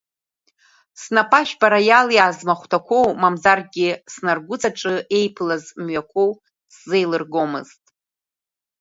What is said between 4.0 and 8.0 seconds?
снаргәыҵаҿы еиԥылаз мҩақәоу сзеилыргомызт.